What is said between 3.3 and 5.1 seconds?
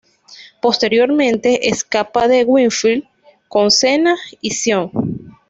con Sena y Shion.